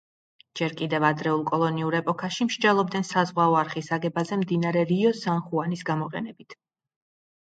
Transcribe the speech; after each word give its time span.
ჯერ 0.59 0.71
კიდევ 0.77 1.03
ადრეულ 1.09 1.41
კოლონიურ 1.49 1.97
ეპოქაში 1.99 2.47
მსჯელობდნენ 2.47 3.05
საზღვაო 3.09 3.57
არხის 3.59 3.89
აგებაზე 3.97 4.39
მდინარე 4.45 4.83
რიო 4.93 5.13
სან 5.19 5.45
ხუანის 5.51 5.85
გამოყენებით. 5.91 6.57